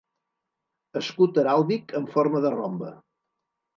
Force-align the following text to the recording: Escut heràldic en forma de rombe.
Escut 1.01 1.39
heràldic 1.43 1.93
en 2.03 2.09
forma 2.15 2.45
de 2.47 2.53
rombe. 2.59 2.91